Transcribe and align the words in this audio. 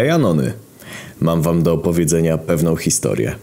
Hej 0.00 0.10
Anony, 0.10 0.52
mam 1.20 1.42
wam 1.42 1.62
do 1.62 1.72
opowiedzenia 1.72 2.38
pewną 2.38 2.76
historię. 2.76 3.34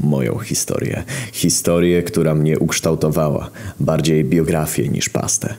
Moją 0.00 0.38
historię. 0.38 1.02
Historię, 1.32 2.02
która 2.02 2.34
mnie 2.34 2.58
ukształtowała. 2.58 3.50
Bardziej 3.80 4.24
biografię 4.24 4.88
niż 4.88 5.08
pastę. 5.08 5.54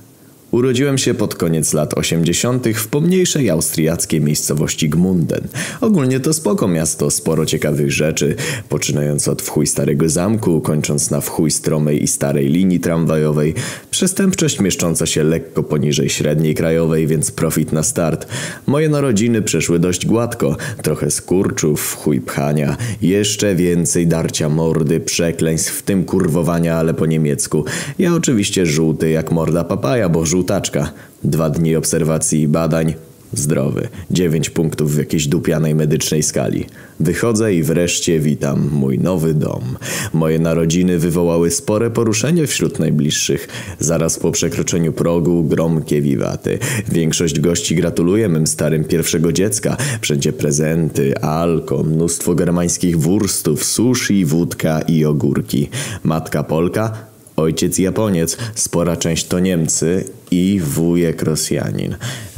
Urodziłem 0.51 0.97
się 0.97 1.13
pod 1.13 1.35
koniec 1.35 1.73
lat 1.73 1.93
80. 1.93 2.67
w 2.67 2.87
pomniejszej 2.87 3.49
austriackiej 3.49 4.21
miejscowości 4.21 4.89
Gmunden. 4.89 5.47
Ogólnie 5.81 6.19
to 6.19 6.33
spoko 6.33 6.67
miasto, 6.67 7.11
sporo 7.11 7.45
ciekawych 7.45 7.91
rzeczy, 7.91 8.35
poczynając 8.69 9.27
od 9.27 9.41
wchuj 9.41 9.67
starego 9.67 10.09
zamku, 10.09 10.61
kończąc 10.61 11.11
na 11.11 11.21
wchuj 11.21 11.51
stromej 11.51 12.03
i 12.03 12.07
starej 12.07 12.47
linii 12.47 12.79
tramwajowej. 12.79 13.53
Przestępczość 13.91 14.59
mieszcząca 14.59 15.05
się 15.05 15.23
lekko 15.23 15.63
poniżej 15.63 16.09
średniej 16.09 16.55
krajowej, 16.55 17.07
więc 17.07 17.31
profit 17.31 17.71
na 17.71 17.83
start. 17.83 18.27
Moje 18.67 18.89
narodziny 18.89 19.41
przeszły 19.41 19.79
dość 19.79 20.05
gładko, 20.05 20.57
trochę 20.81 21.11
skurczów, 21.11 21.93
chuj 21.93 22.21
pchania, 22.21 22.77
jeszcze 23.01 23.55
więcej 23.55 24.07
darcia 24.07 24.49
mordy, 24.49 24.99
przekleństw, 24.99 25.73
w 25.73 25.81
tym 25.81 26.03
kurwowania, 26.03 26.75
ale 26.75 26.93
po 26.93 27.05
niemiecku. 27.05 27.65
Ja 27.99 28.13
oczywiście 28.13 28.65
żółty 28.65 29.09
jak 29.09 29.31
morda 29.31 29.63
papaja, 29.63 30.09
bo 30.09 30.25
żółty 30.25 30.36
żółtaczka. 30.37 30.91
Dwa 31.23 31.49
dni 31.49 31.75
obserwacji 31.75 32.41
i 32.41 32.47
badań. 32.47 32.93
Zdrowy. 33.33 33.87
Dziewięć 34.11 34.49
punktów 34.49 34.95
w 34.95 34.97
jakiejś 34.97 35.27
dupianej 35.27 35.75
medycznej 35.75 36.23
skali. 36.23 36.65
Wychodzę 36.99 37.53
i 37.53 37.63
wreszcie 37.63 38.19
witam 38.19 38.69
mój 38.73 38.99
nowy 38.99 39.33
dom. 39.33 39.77
Moje 40.13 40.39
narodziny 40.39 40.99
wywołały 40.99 41.51
spore 41.51 41.89
poruszenie 41.89 42.47
wśród 42.47 42.79
najbliższych. 42.79 43.47
Zaraz 43.79 44.19
po 44.19 44.31
przekroczeniu 44.31 44.93
progu 44.93 45.43
gromkie 45.43 46.01
wiwaty. 46.01 46.59
Większość 46.91 47.39
gości 47.39 47.75
gratuluje 47.75 48.29
mym 48.29 48.47
starym 48.47 48.83
pierwszego 48.83 49.31
dziecka. 49.31 49.77
Wszędzie 50.01 50.33
prezenty, 50.33 51.17
alko, 51.17 51.83
mnóstwo 51.83 52.35
germańskich 52.35 52.99
wurstów, 52.99 53.63
sushi, 53.63 54.25
wódka 54.25 54.81
i 54.81 55.05
ogórki. 55.05 55.69
Matka 56.03 56.43
Polka 56.43 57.16
Ojciec 57.37 57.77
Japoniec, 57.77 58.37
spora 58.55 58.97
część 58.97 59.27
to 59.27 59.39
Niemcy 59.39 60.03
i 60.31 60.59
wujek 60.63 61.23
Rosjanin. 61.23 61.95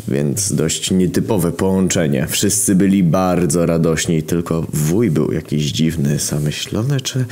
Więc 0.08 0.53
dość 0.53 0.92
nietypowe 0.92 1.52
połączenie. 1.52 2.28
Wszyscy 2.30 2.75
byli 2.75 3.03
bardzo 3.03 3.66
radośni, 3.66 4.23
tylko 4.23 4.66
wuj 4.73 5.11
był 5.11 5.31
jakiś 5.31 5.72
dziwny, 5.72 6.20
zamyślony, 6.20 7.02
czy... 7.02 7.25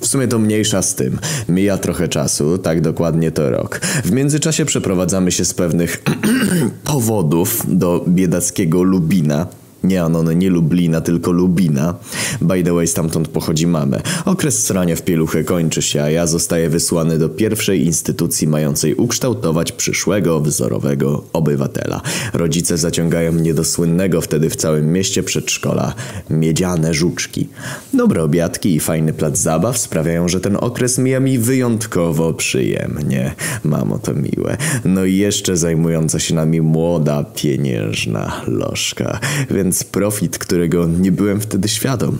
W 0.00 0.06
sumie 0.06 0.28
to 0.28 0.38
mniejsza 0.38 0.82
z 0.82 0.94
tym. 0.94 1.18
Mija 1.48 1.78
trochę 1.78 2.08
czasu, 2.08 2.58
tak 2.58 2.80
dokładnie 2.80 3.30
to 3.30 3.50
rok. 3.50 3.80
W 4.04 4.12
międzyczasie 4.12 4.64
przeprowadzamy 4.64 5.32
się 5.32 5.44
z 5.44 5.54
pewnych 5.54 6.02
powodów 6.84 7.62
do 7.68 8.04
biedackiego 8.08 8.82
Lubina, 8.82 9.46
nie 9.84 10.02
Anony, 10.02 10.36
nie 10.36 10.50
Lublina, 10.50 11.00
tylko 11.00 11.32
Lubina. 11.32 11.94
By 12.40 12.62
the 12.62 12.72
way, 12.72 12.86
stamtąd 12.86 13.28
pochodzi 13.28 13.66
mamy. 13.66 14.00
Okres 14.24 14.66
srania 14.66 14.96
w 14.96 15.02
pieluchę 15.02 15.44
kończy 15.44 15.82
się, 15.82 16.02
a 16.02 16.10
ja 16.10 16.26
zostaję 16.26 16.68
wysłany 16.68 17.18
do 17.18 17.28
pierwszej 17.28 17.84
instytucji 17.84 18.48
mającej 18.48 18.94
ukształtować 18.94 19.72
przyszłego, 19.72 20.40
wzorowego 20.40 21.24
obywatela. 21.32 22.00
Rodzice 22.32 22.78
zaciągają 22.78 23.32
mnie 23.32 23.54
do 23.54 23.64
słynnego 23.64 24.20
wtedy 24.20 24.50
w 24.50 24.56
całym 24.56 24.92
mieście 24.92 25.22
przedszkola 25.22 25.94
Miedziane 26.30 26.94
Żuczki. 26.94 27.48
Dobre 27.94 28.22
obiadki 28.22 28.74
i 28.74 28.80
fajny 28.80 29.12
plac 29.12 29.38
zabaw 29.38 29.78
sprawiają, 29.78 30.28
że 30.28 30.40
ten 30.40 30.56
okres 30.60 30.98
mija 30.98 31.20
mi 31.20 31.38
wyjątkowo 31.38 32.34
przyjemnie. 32.34 33.34
Mamo, 33.64 33.98
to 33.98 34.14
miłe. 34.14 34.56
No 34.84 35.04
i 35.04 35.16
jeszcze 35.16 35.56
zajmująca 35.56 36.18
się 36.18 36.34
nami 36.34 36.60
młoda, 36.60 37.24
pieniężna 37.24 38.42
lożka. 38.46 39.20
Więc 39.50 39.69
więc 39.70 39.84
profit, 39.84 40.38
którego 40.38 40.86
nie 40.86 41.12
byłem 41.12 41.40
wtedy 41.40 41.68
świadom. 41.68 42.18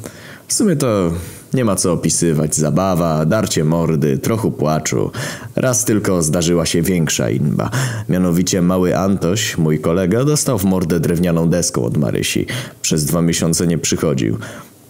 W 0.49 0.53
sumie 0.53 0.77
to 0.77 1.13
nie 1.55 1.65
ma 1.65 1.77
co 1.77 1.93
opisywać. 1.93 2.55
Zabawa, 2.55 3.27
darcie 3.27 3.65
mordy, 3.65 4.19
trochę 4.19 4.51
płaczu. 4.51 5.11
Raz 5.57 5.85
tylko 5.85 6.23
zdarzyła 6.23 6.67
się 6.67 6.83
większa 6.83 7.31
inba. 7.31 7.71
Mianowicie 8.09 8.63
mały 8.63 8.97
Antoś, 8.97 9.59
mój 9.59 9.79
kolega, 9.79 10.25
dostał 10.25 10.59
w 10.59 10.65
mordę 10.65 11.01
drewnianą 11.01 11.49
deską 11.49 11.85
od 11.85 11.97
Marysi. 11.97 12.47
Przez 12.83 13.05
dwa 13.05 13.23
miesiące 13.23 13.67
nie 13.67 13.79
przychodził. 13.79 14.39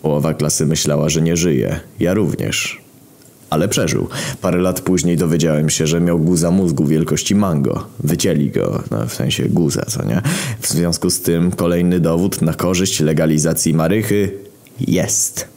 Połowa 0.03 0.35
klasy 0.35 0.67
myślała, 0.67 1.09
że 1.09 1.23
nie 1.23 1.37
żyje. 1.37 1.81
Ja 2.01 2.15
również. 2.15 2.90
Ale 3.51 3.69
przeżył. 3.69 4.09
Parę 4.41 4.59
lat 4.59 4.81
później 4.81 5.17
dowiedziałem 5.17 5.71
się, 5.71 5.87
że 5.87 6.01
miał 6.01 6.19
guza 6.19 6.51
mózgu 6.51 6.87
wielkości 6.87 7.35
mango. 7.35 7.87
Wycięli 8.01 8.51
go, 8.51 8.83
no, 8.91 9.07
w 9.07 9.15
sensie 9.15 9.49
guza, 9.49 9.83
co 9.83 10.05
nie? 10.05 10.23
W 10.61 10.69
związku 10.69 11.11
z 11.11 11.21
tym 11.21 11.51
kolejny 11.51 12.01
dowód 12.01 12.43
na 12.43 12.55
korzyść 12.55 13.01
legalizacji 13.01 13.75
marychy 13.75 14.33
jest. 14.81 15.49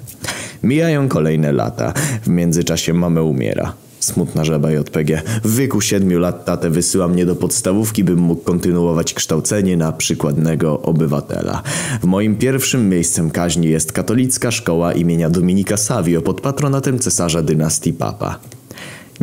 Mijają 0.64 1.08
kolejne 1.08 1.52
lata. 1.52 1.94
W 2.24 2.28
międzyczasie 2.28 2.94
mamy 2.94 3.24
umiera. 3.24 3.74
Smutna 4.03 4.46
żaba 4.46 4.72
JPG. 4.72 5.22
W 5.44 5.56
wieku 5.56 5.81
siedmiu 5.81 6.19
lat 6.19 6.46
tatę 6.46 6.69
wysyła 6.69 7.08
mnie 7.08 7.25
do 7.25 7.36
podstawówki, 7.36 8.03
bym 8.03 8.19
mógł 8.19 8.41
kontynuować 8.41 9.14
kształcenie 9.14 9.78
na 9.78 9.91
przykładnego 9.91 10.81
obywatela. 10.81 11.62
W 12.02 12.06
moim 12.06 12.36
pierwszym 12.36 12.90
miejscem 12.90 13.31
kaźni 13.31 13.68
jest 13.68 13.92
katolicka 13.92 14.52
szkoła 14.52 14.94
imienia 14.94 15.30
Dominika 15.30 15.78
Savio 15.78 16.22
pod 16.22 16.42
patronatem 16.42 17.00
cesarza 17.00 17.42
dynastii 17.42 17.94
Papa. 17.94 18.40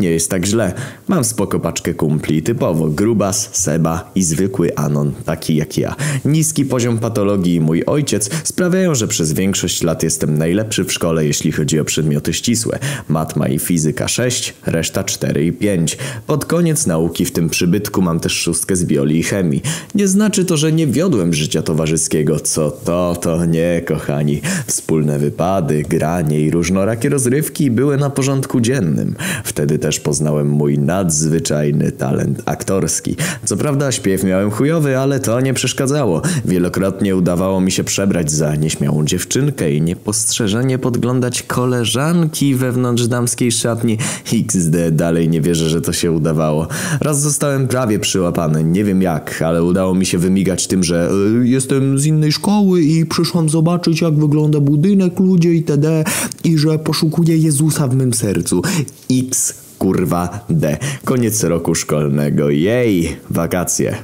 Nie 0.01 0.11
jest 0.11 0.31
tak 0.31 0.47
źle. 0.47 0.73
Mam 1.09 1.25
spoko 1.25 1.61
paczkę 1.61 1.95
kumpli, 1.95 2.43
typowo 2.43 2.89
grubas, 2.89 3.49
seba 3.53 4.11
i 4.15 4.23
zwykły 4.23 4.77
anon, 4.77 5.13
taki 5.25 5.57
jak 5.57 5.79
ja. 5.79 5.97
Niski 6.25 6.65
poziom 6.65 6.99
patologii 6.99 7.55
i 7.55 7.61
mój 7.61 7.85
ojciec 7.85 8.31
sprawiają, 8.45 8.95
że 8.95 9.09
przez 9.09 9.33
większość 9.33 9.83
lat 9.83 10.03
jestem 10.03 10.39
najlepszy 10.39 10.85
w 10.85 10.93
szkole, 10.93 11.27
jeśli 11.27 11.53
chodzi 11.53 11.81
o 11.81 11.85
przedmioty 11.85 12.33
ścisłe. 12.33 12.79
Matma 13.09 13.49
i 13.49 13.59
fizyka 13.59 14.09
6, 14.09 14.55
reszta 14.67 15.05
4 15.05 15.47
i 15.47 15.53
5. 15.53 15.99
Pod 16.27 16.45
koniec 16.45 16.87
nauki 16.87 17.25
w 17.25 17.33
tym 17.33 17.49
przybytku 17.49 18.03
mam 18.03 18.21
też 18.21 18.33
szóstkę 18.33 18.77
z 18.77 18.85
biolii 18.85 19.19
i 19.19 19.23
chemii. 19.23 19.63
Nie 19.95 20.09
znaczy 20.09 20.45
to, 20.45 20.57
że 20.57 20.73
nie 20.73 20.87
wiodłem 20.87 21.35
życia 21.35 21.63
towarzyskiego. 21.63 22.41
Co 22.41 22.71
to, 22.71 23.17
to 23.23 23.45
nie, 23.45 23.83
kochani. 23.87 24.41
Wspólne 24.67 25.19
wypady, 25.19 25.83
granie 25.83 26.41
i 26.41 26.51
różnorakie 26.51 27.09
rozrywki 27.09 27.71
były 27.71 27.97
na 27.97 28.11
porządku 28.11 28.61
dziennym. 28.61 29.15
Wtedy 29.45 29.79
też 29.79 29.90
poznałem 29.99 30.49
mój 30.49 30.79
nadzwyczajny 30.79 31.93
talent 31.93 32.43
aktorski. 32.47 33.17
Co 33.45 33.57
prawda 33.57 33.93
śpiew 33.93 34.25
miałem 34.25 34.51
chujowy, 34.51 34.99
ale 34.99 35.21
to 35.21 35.41
nie 35.41 35.55
przeszkadzało. 35.55 36.23
Wielokrotnie 36.45 37.17
udawało 37.17 37.61
mi 37.61 37.73
się 37.73 37.85
przebrać 37.85 38.31
za 38.31 38.57
nieśmiałą 38.57 39.05
dziewczynkę 39.05 39.73
i 39.73 39.83
niepostrzeżenie 39.83 40.79
podglądać 40.79 41.43
koleżanki 41.43 42.55
wewnątrz 42.55 43.07
damskiej 43.07 43.53
szatni. 43.53 43.99
XD, 44.33 44.77
dalej 44.91 45.29
nie 45.29 45.41
wierzę, 45.41 45.69
że 45.69 45.81
to 45.81 45.93
się 45.93 46.13
udawało. 46.13 46.69
Raz 47.01 47.21
zostałem 47.21 47.69
prawie 47.69 47.99
przyłapany, 47.99 48.65
nie 48.65 48.85
wiem 48.85 49.03
jak, 49.03 49.43
ale 49.43 49.65
udało 49.65 49.95
mi 49.95 50.07
się 50.07 50.19
wymigać 50.19 50.67
tym, 50.67 50.85
że 50.85 51.11
y, 51.43 51.49
jestem 51.49 51.99
z 51.99 52.07
innej 52.07 52.33
szkoły 52.33 52.83
i 52.83 53.07
przyszłam 53.07 53.49
zobaczyć 53.49 54.01
jak 54.01 54.15
wygląda 54.15 54.61
budynek, 54.61 55.21
ludzie 55.21 55.55
itd. 55.55 56.05
i 56.45 56.59
że 56.59 56.79
poszukuję 56.79 57.37
Jezusa 57.37 57.89
w 57.89 57.95
mym 57.95 58.15
sercu. 58.15 58.63
X 59.11 59.55
kurwa 59.81 60.45
D. 60.51 60.77
Koniec 61.05 61.45
roku 61.45 61.75
szkolnego. 61.75 62.51
Jej, 62.51 63.17
wakacje. 63.31 63.95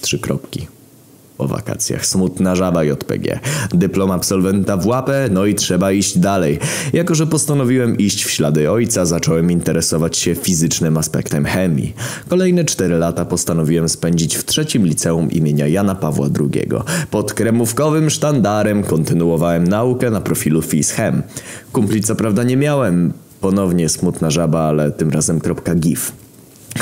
Trzy 0.00 0.18
kropki. 0.18 0.66
Po 1.38 1.48
wakacjach. 1.48 2.06
Smutna 2.06 2.56
żaba 2.56 2.84
JPG. 2.84 3.40
Dyplom 3.74 4.10
absolwenta 4.10 4.76
w 4.76 4.86
łapę, 4.86 5.28
no 5.32 5.46
i 5.46 5.54
trzeba 5.54 5.92
iść 5.92 6.18
dalej. 6.18 6.58
Jako, 6.92 7.14
że 7.14 7.26
postanowiłem 7.26 7.98
iść 7.98 8.24
w 8.24 8.30
ślady 8.30 8.70
ojca, 8.70 9.04
zacząłem 9.04 9.50
interesować 9.50 10.16
się 10.16 10.34
fizycznym 10.34 10.96
aspektem 10.96 11.44
chemii. 11.44 11.94
Kolejne 12.28 12.64
cztery 12.64 12.98
lata 12.98 13.24
postanowiłem 13.24 13.88
spędzić 13.88 14.36
w 14.36 14.44
trzecim 14.44 14.86
liceum 14.86 15.30
imienia 15.30 15.66
Jana 15.66 15.94
Pawła 15.94 16.26
II. 16.40 16.68
Pod 17.10 17.34
kremówkowym 17.34 18.10
sztandarem 18.10 18.82
kontynuowałem 18.82 19.68
naukę 19.68 20.10
na 20.10 20.20
profilu 20.20 20.62
FizChem. 20.62 21.22
Kumpli 21.72 22.02
co 22.02 22.16
prawda 22.16 22.42
nie 22.42 22.56
miałem, 22.56 23.12
Ponownie 23.40 23.88
smutna 23.88 24.30
żaba, 24.30 24.60
ale 24.60 24.90
tym 24.90 25.10
razem 25.10 25.40
GIF. 25.74 26.12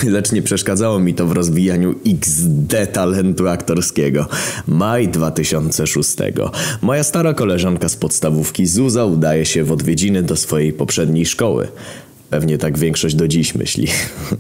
Lecz 0.05 0.33
nie 0.33 0.43
przeszkadzało 0.43 0.99
mi 0.99 1.15
to 1.15 1.27
w 1.27 1.33
rozwijaniu 1.33 1.95
XD 2.07 2.87
talentu 2.93 3.49
aktorskiego. 3.49 4.27
Maj 4.67 5.09
2006. 5.09 6.17
Moja 6.83 7.05
stara 7.05 7.35
koleżanka 7.35 7.89
z 7.89 7.97
podstawówki 7.97 8.67
Zuza 8.67 9.05
udaje 9.05 9.47
się 9.47 9.65
w 9.65 9.73
odwiedziny 9.73 10.23
do 10.23 10.37
swojej 10.37 10.73
poprzedniej 10.73 11.27
szkoły. 11.27 11.69
Pewnie 12.31 12.59
tak 12.59 12.79
większość 12.79 13.15
do 13.15 13.29
dziś 13.29 13.55
myśli. 13.55 13.87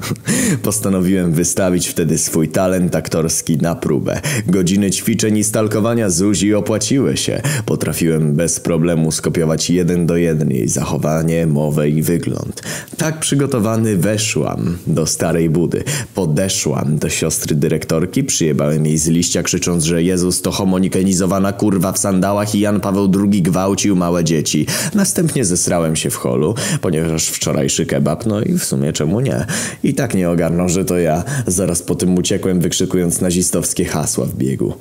Postanowiłem 0.62 1.32
wystawić 1.32 1.88
wtedy 1.88 2.19
swój 2.19 2.49
talent 2.49 2.96
aktorski 2.96 3.56
na 3.56 3.75
próbę. 3.75 4.20
Godziny 4.46 4.90
ćwiczeń 4.90 5.38
i 5.38 5.44
stalkowania 5.44 6.11
Zuzi 6.11 6.55
opłaciły 6.55 7.17
się. 7.17 7.43
Potrafiłem 7.67 8.35
bez 8.35 8.61
problemu 8.61 9.12
skopiować 9.12 9.70
jeden 9.70 10.06
do 10.06 10.17
jeden 10.17 10.50
jej 10.50 10.69
zachowanie, 10.69 11.46
mowę 11.46 11.90
i 11.90 12.02
wygląd. 12.02 12.62
Tak 12.96 13.20
przygotowany 13.20 13.96
weszłam 13.96 14.76
do 14.87 15.06
starej 15.06 15.50
budy. 15.50 15.85
Podeszłam 16.14 16.99
do 16.99 17.08
siostry 17.08 17.56
dyrektorki, 17.56 18.25
przyjebałem 18.25 18.87
jej 18.87 18.99
z 18.99 19.08
liścia 19.08 19.43
krzycząc, 19.43 19.85
że 19.85 20.02
Jezus 20.02 20.43
to 20.43 20.50
homonikenizowana 20.50 21.52
kurwa 21.52 21.93
w 21.93 21.99
sandałach 21.99 22.55
i 22.55 22.61
Jan 22.61 22.81
Paweł 22.81 23.12
II 23.32 23.43
gwałcił 23.43 23.96
małe 23.96 24.25
dzieci. 24.25 24.67
Następnie 24.94 25.44
zesrałem 25.44 25.96
się 25.96 26.11
w 26.11 26.17
holu, 26.17 26.55
ponieważ 26.81 27.26
wczorajszy 27.29 27.77
kebab, 27.86 28.26
no 28.26 28.40
i 28.40 28.52
w 28.52 28.64
sumie 28.64 28.92
czemu 28.92 29.20
nie? 29.20 29.46
I 29.82 29.94
tak 29.94 30.14
nie 30.14 30.30
ogarnął, 30.30 30.69
że 30.69 30.84
to 30.84 30.98
ja. 30.98 31.25
Zaraz 31.46 31.82
po 31.82 31.94
tym 31.94 32.19
uciekłem 32.19 32.60
wykrzykując 32.60 33.20
nazistowskie 33.20 33.84
hasła 33.84 34.26
w 34.26 34.34
biegu. 34.34 34.75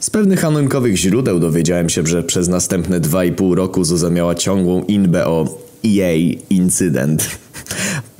Z 0.00 0.10
pewnych 0.10 0.44
anonimowych 0.44 0.96
źródeł 0.96 1.40
dowiedziałem 1.40 1.88
się, 1.88 2.06
że 2.06 2.22
przez 2.22 2.48
następne 2.48 3.00
dwa 3.00 3.24
i 3.24 3.32
pół 3.32 3.54
roku 3.54 3.84
Zuza 3.84 4.10
miała 4.10 4.34
ciągłą 4.34 4.84
inbę 4.84 5.26
o 5.26 5.58
jej 5.82 6.38
incydent. 6.50 7.38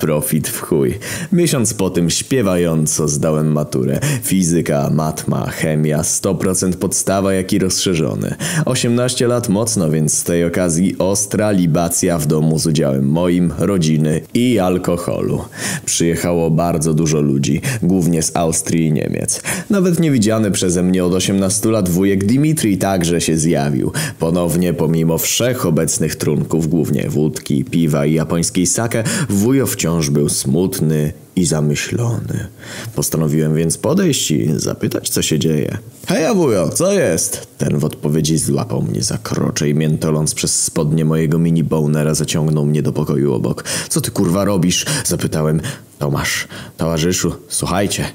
Profit 0.01 0.47
w 0.47 0.61
chuj. 0.61 0.99
Miesiąc 1.31 1.73
po 1.73 1.89
tym 1.89 2.09
śpiewająco 2.09 3.07
zdałem 3.07 3.51
maturę. 3.51 3.99
Fizyka, 4.23 4.89
matma, 4.93 5.49
chemia, 5.49 6.01
100% 6.01 6.73
podstawa 6.73 7.33
jak 7.33 7.53
i 7.53 7.59
rozszerzony. 7.59 8.35
18 8.65 9.27
lat 9.27 9.49
mocno, 9.49 9.89
więc 9.89 10.17
z 10.17 10.23
tej 10.23 10.45
okazji 10.45 10.95
ostra 10.99 11.51
libacja 11.51 12.17
w 12.17 12.25
domu 12.25 12.59
z 12.59 12.67
udziałem 12.67 13.09
moim, 13.09 13.53
rodziny 13.59 14.21
i 14.33 14.59
alkoholu. 14.59 15.41
Przyjechało 15.85 16.51
bardzo 16.51 16.93
dużo 16.93 17.21
ludzi, 17.21 17.61
głównie 17.83 18.23
z 18.23 18.35
Austrii 18.35 18.85
i 18.85 18.93
Niemiec. 18.93 19.41
Nawet 19.69 19.99
niewidziany 19.99 20.51
przeze 20.51 20.83
mnie 20.83 21.05
od 21.05 21.13
18 21.13 21.69
lat 21.69 21.89
wujek 21.89 22.25
Dimitri 22.25 22.77
także 22.77 23.21
się 23.21 23.37
zjawił. 23.37 23.91
Ponownie 24.19 24.73
pomimo 24.73 25.17
wszech 25.17 25.65
obecnych 25.65 26.15
trunków, 26.15 26.67
głównie 26.67 27.09
wódki, 27.09 27.65
piwa 27.65 28.05
i 28.05 28.13
japońskiej 28.13 28.65
sake, 28.65 29.03
wujo 29.29 29.67
wciąż 29.67 29.90
był 30.09 30.29
smutny 30.29 31.13
i 31.35 31.45
zamyślony. 31.45 32.47
Postanowiłem 32.95 33.55
więc 33.55 33.77
podejść 33.77 34.31
i 34.31 34.49
zapytać, 34.55 35.09
co 35.09 35.21
się 35.21 35.39
dzieje. 35.39 35.77
Hej, 36.07 36.35
wujo, 36.35 36.69
co 36.69 36.93
jest? 36.93 37.47
Ten 37.57 37.77
w 37.77 37.85
odpowiedzi 37.85 38.37
złapał 38.37 38.81
mnie 38.81 39.03
za 39.03 39.17
krocze 39.17 39.69
i 39.69 39.73
miętoląc 39.73 40.33
przez 40.33 40.63
spodnie 40.63 41.05
mojego 41.05 41.39
mini 41.39 41.63
bonera 41.63 42.13
zaciągnął 42.13 42.65
mnie 42.65 42.81
do 42.81 42.93
pokoju 42.93 43.33
obok. 43.33 43.63
Co 43.89 44.01
ty 44.01 44.11
kurwa 44.11 44.45
robisz? 44.45 44.85
Zapytałem. 45.05 45.61
Tomasz, 45.99 46.47
towarzyszu, 46.77 47.33
słuchajcie. 47.47 48.05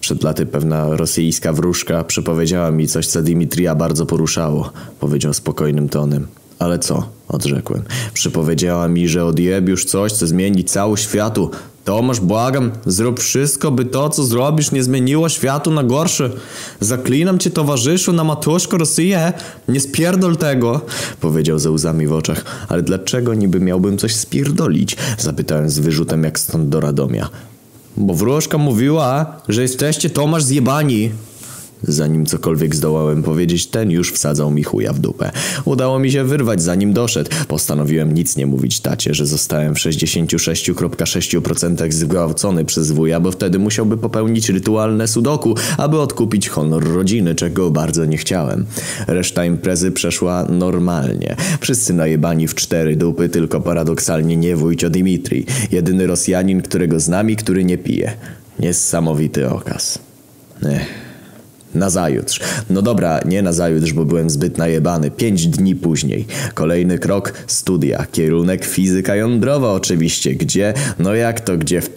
Przed 0.00 0.22
laty 0.22 0.46
pewna 0.46 0.96
rosyjska 0.96 1.52
wróżka 1.52 2.04
przepowiedziała 2.04 2.70
mi 2.70 2.88
coś, 2.88 3.06
co 3.06 3.22
Dimitrija 3.22 3.74
bardzo 3.74 4.06
poruszało. 4.06 4.72
Powiedział 5.00 5.34
spokojnym 5.34 5.88
tonem. 5.88 6.26
Ale 6.64 6.78
co? 6.78 7.08
Odrzekłem. 7.28 7.82
Przypowiedziała 8.14 8.88
mi, 8.88 9.08
że 9.08 9.24
odjeb 9.24 9.68
już 9.68 9.84
coś, 9.84 10.12
co 10.12 10.26
zmieni 10.26 10.64
cały 10.64 10.96
światu. 10.96 11.50
Tomasz, 11.84 12.20
błagam, 12.20 12.70
zrób 12.86 13.20
wszystko, 13.20 13.70
by 13.70 13.84
to, 13.84 14.10
co 14.10 14.24
zrobisz, 14.24 14.72
nie 14.72 14.82
zmieniło 14.82 15.28
światu 15.28 15.70
na 15.70 15.82
gorsze. 15.82 16.30
Zaklinam 16.80 17.38
cię, 17.38 17.50
towarzyszu, 17.50 18.12
na 18.12 18.24
matuszko 18.24 18.78
Rosję. 18.78 19.32
Nie 19.68 19.80
spierdol 19.80 20.36
tego, 20.36 20.80
powiedział 21.20 21.58
ze 21.58 21.70
łzami 21.70 22.06
w 22.06 22.12
oczach. 22.12 22.44
Ale 22.68 22.82
dlaczego 22.82 23.34
niby 23.34 23.60
miałbym 23.60 23.98
coś 23.98 24.14
spierdolić? 24.14 24.96
Zapytałem 25.18 25.70
z 25.70 25.78
wyrzutem 25.78 26.24
jak 26.24 26.38
stąd 26.38 26.68
do 26.68 26.80
Radomia. 26.80 27.28
Bo 27.96 28.14
wróżka 28.14 28.58
mówiła, 28.58 29.36
że 29.48 29.62
jesteście 29.62 30.10
Tomasz 30.10 30.44
zjebani. 30.44 31.10
Zanim 31.88 32.26
cokolwiek 32.26 32.74
zdołałem 32.74 33.22
powiedzieć, 33.22 33.66
ten 33.66 33.90
już 33.90 34.12
wsadzał 34.12 34.50
mi 34.50 34.62
chuja 34.62 34.92
w 34.92 34.98
dupę. 34.98 35.30
Udało 35.64 35.98
mi 35.98 36.12
się 36.12 36.24
wyrwać 36.24 36.62
zanim 36.62 36.92
doszedł. 36.92 37.30
Postanowiłem 37.48 38.14
nic 38.14 38.36
nie 38.36 38.46
mówić 38.46 38.80
tacie, 38.80 39.14
że 39.14 39.26
zostałem 39.26 39.74
w 39.74 39.78
66,6% 39.78 41.92
zgwałcony 41.92 42.64
przez 42.64 42.90
wuja, 42.90 43.20
bo 43.20 43.30
wtedy 43.30 43.58
musiałby 43.58 43.96
popełnić 43.96 44.48
rytualne 44.48 45.08
sudoku, 45.08 45.54
aby 45.78 46.00
odkupić 46.00 46.48
honor 46.48 46.94
rodziny, 46.94 47.34
czego 47.34 47.70
bardzo 47.70 48.04
nie 48.04 48.16
chciałem. 48.16 48.66
Reszta 49.06 49.44
imprezy 49.44 49.92
przeszła 49.92 50.44
normalnie. 50.44 51.36
Wszyscy 51.60 51.94
najebani 51.94 52.48
w 52.48 52.54
cztery 52.54 52.96
dupy, 52.96 53.28
tylko 53.28 53.60
paradoksalnie 53.60 54.36
nie 54.36 54.56
wujcio 54.56 54.90
Dimitri. 54.90 55.46
Jedyny 55.70 56.06
Rosjanin, 56.06 56.62
którego 56.62 57.00
z 57.00 57.08
nami, 57.08 57.36
który 57.36 57.64
nie 57.64 57.78
pije. 57.78 58.12
Niesamowity 58.58 59.50
okaz. 59.50 59.98
Ech. 60.62 61.03
Nazajutrz. 61.74 62.40
No 62.70 62.82
dobra, 62.82 63.20
nie 63.24 63.42
nazajutrz, 63.42 63.92
bo 63.92 64.04
byłem 64.04 64.30
zbyt 64.30 64.58
najebany. 64.58 65.10
Pięć 65.10 65.46
dni 65.46 65.76
później. 65.76 66.26
Kolejny 66.54 66.98
krok, 66.98 67.32
studia. 67.46 68.06
Kierunek 68.12 68.64
fizyka 68.64 69.16
jądrowa 69.16 69.72
oczywiście. 69.72 70.34
Gdzie? 70.34 70.74
No 70.98 71.14
jak 71.14 71.40
to 71.40 71.56
gdzie? 71.56 71.80
W... 71.80 71.90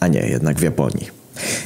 A 0.00 0.08
nie, 0.08 0.20
jednak 0.20 0.58
w 0.58 0.62
Japonii. 0.62 1.18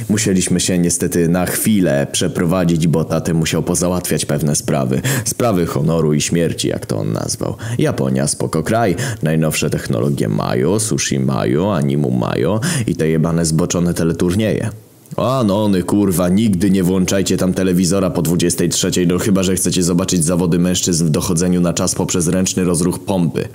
Musieliśmy 0.09 0.61
się 0.61 0.79
niestety 0.79 1.29
na 1.29 1.47
chwilę 1.47 2.07
przeprowadzić, 2.13 2.87
bo 2.87 3.05
taty 3.05 3.35
musiał 3.35 3.63
pozałatwiać 3.63 4.25
pewne 4.25 4.57
sprawy. 4.57 5.03
Sprawy 5.25 5.67
honoru 5.67 6.15
i 6.15 6.21
śmierci, 6.21 6.69
jak 6.69 6.87
to 6.87 6.99
on 6.99 7.13
nazwał. 7.13 7.57
Japonia 7.79 8.27
spoko 8.27 8.63
kraj. 8.63 8.97
Najnowsze 9.23 9.71
technologie 9.71 10.29
mają, 10.29 10.79
sushi 10.79 11.21
mają, 11.21 11.75
animu 11.75 12.11
mają 12.11 12.61
i 12.87 12.97
te 12.97 13.09
jebane 13.09 13.45
zboczone 13.47 13.95
teleturnieje. 13.95 14.71
A 15.17 15.45
no,ony 15.47 15.83
kurwa, 15.83 16.29
nigdy 16.29 16.71
nie 16.71 16.83
włączajcie 16.83 17.37
tam 17.37 17.55
telewizora 17.55 18.11
po 18.11 18.23
23, 18.23 18.91
no 19.07 19.19
chyba, 19.19 19.43
że 19.43 19.55
chcecie 19.55 19.83
zobaczyć 19.83 20.25
zawody 20.25 20.59
mężczyzn 20.59 21.07
w 21.07 21.11
dochodzeniu 21.11 21.61
na 21.61 21.73
czas 21.73 21.95
poprzez 21.95 22.29
ręczny 22.29 22.65
rozruch 22.65 22.99
pompy. 22.99 23.49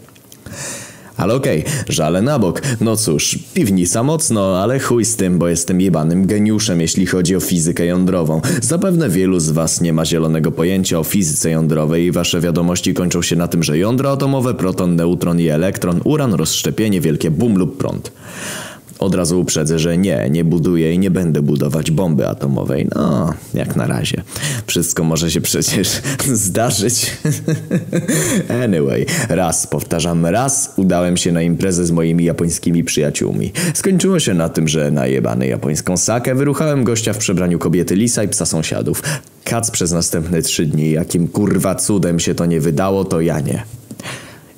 Ale 1.18 1.34
okej, 1.34 1.62
okay, 1.62 1.74
żale 1.90 2.22
na 2.22 2.40
bok. 2.40 2.62
No 2.82 2.96
cóż, 2.96 3.40
piwnica 3.54 4.04
mocno, 4.04 4.60
ale 4.60 4.80
chuj 4.80 5.06
z 5.06 5.16
tym, 5.16 5.38
bo 5.38 5.48
jestem 5.48 5.82
jebanym 5.82 6.28
geniuszem, 6.28 6.82
jeśli 6.82 7.06
chodzi 7.06 7.36
o 7.36 7.40
fizykę 7.40 7.86
jądrową. 7.86 8.42
Zapewne 8.62 9.10
wielu 9.10 9.40
z 9.40 9.52
was 9.52 9.82
nie 9.82 9.94
ma 9.94 10.06
zielonego 10.06 10.52
pojęcia 10.52 11.00
o 11.00 11.04
fizyce 11.04 11.50
jądrowej 11.50 12.06
i 12.06 12.12
wasze 12.12 12.42
wiadomości 12.42 12.94
kończą 12.94 13.22
się 13.22 13.36
na 13.36 13.48
tym, 13.48 13.64
że 13.64 13.78
jądro 13.78 14.12
atomowe, 14.12 14.54
proton, 14.54 14.96
neutron 14.96 15.40
i 15.40 15.48
elektron, 15.48 16.02
uran, 16.04 16.34
rozszczepienie, 16.34 17.02
wielkie 17.02 17.32
bum 17.32 17.58
lub 17.58 17.78
prąd. 17.78 18.12
Od 19.00 19.16
razu 19.16 19.42
uprzedzę, 19.42 19.80
że 19.80 19.98
nie, 19.98 20.28
nie 20.30 20.44
buduję 20.44 20.94
i 20.94 21.00
nie 21.00 21.12
będę 21.12 21.42
budować 21.42 21.92
bomby 21.92 22.28
atomowej. 22.28 22.88
No, 22.96 23.34
jak 23.54 23.76
na 23.76 23.88
razie. 23.88 24.24
Wszystko 24.68 25.04
może 25.04 25.32
się 25.32 25.42
przecież 25.42 26.02
zdarzyć. 26.46 27.18
anyway, 28.64 29.06
raz, 29.30 29.68
powtarzam, 29.68 30.26
raz 30.26 30.74
udałem 30.76 31.18
się 31.18 31.32
na 31.32 31.42
imprezę 31.42 31.86
z 31.86 31.92
moimi 31.92 32.24
japońskimi 32.24 32.84
przyjaciółmi. 32.84 33.52
Skończyło 33.74 34.20
się 34.20 34.34
na 34.34 34.50
tym, 34.50 34.68
że 34.68 34.92
najebany 34.92 35.48
japońską 35.48 35.98
sakę 35.98 36.36
wyruchałem 36.36 36.84
gościa 36.84 37.14
w 37.14 37.18
przebraniu 37.18 37.60
kobiety 37.60 37.96
lisa 37.96 38.24
i 38.24 38.28
psa 38.28 38.46
sąsiadów. 38.46 39.04
Kac 39.44 39.72
przez 39.72 39.92
następne 39.92 40.42
trzy 40.42 40.66
dni, 40.66 40.92
jakim 40.92 41.28
kurwa 41.28 41.76
cudem 41.76 42.20
się 42.20 42.36
to 42.36 42.46
nie 42.46 42.62
wydało, 42.62 43.06
to 43.06 43.22
ja 43.22 43.40
nie. 43.40 43.77